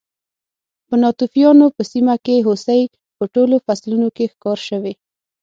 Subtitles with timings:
[0.87, 2.81] په ناتوفیانو په سیمه کې هوسۍ
[3.17, 4.93] په ټولو فصلونو کې ښکار شوې